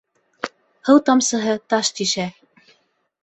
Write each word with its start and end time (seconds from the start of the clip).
Һыу 0.87 1.01
тамсыһы 1.09 1.53
таш 1.73 1.91
тишә. 1.99 2.25